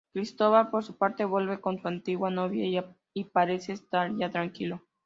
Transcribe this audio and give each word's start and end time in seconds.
Cristóbal, 0.15 0.71
por 0.71 0.83
su 0.83 0.97
parte, 0.97 1.25
vuelve 1.25 1.61
con 1.61 1.79
su 1.79 1.87
antigua 1.87 2.31
novia 2.31 2.89
y 3.13 3.23
parece 3.25 3.73
estar 3.73 4.11
ya 4.17 4.31
tranquilo. 4.31 4.81